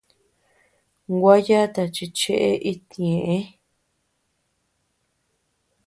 Gua 1.19 1.35
yata 1.47 1.83
chi 1.95 2.05
chee 2.17 2.51
itñeʼë. 2.71 3.37